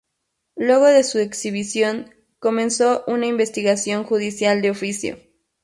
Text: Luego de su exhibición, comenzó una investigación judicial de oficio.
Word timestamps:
Luego 0.55 0.87
de 0.87 1.03
su 1.03 1.19
exhibición, 1.19 2.09
comenzó 2.39 3.03
una 3.05 3.27
investigación 3.27 4.03
judicial 4.03 4.63
de 4.63 4.71
oficio. 4.71 5.19